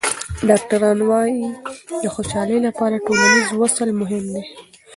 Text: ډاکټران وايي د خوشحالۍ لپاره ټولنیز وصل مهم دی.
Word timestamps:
ډاکټران 0.49 0.99
وايي 1.09 1.41
د 2.03 2.05
خوشحالۍ 2.15 2.57
لپاره 2.67 3.03
ټولنیز 3.05 3.47
وصل 3.61 3.89
مهم 4.01 4.23
دی. 4.33 4.41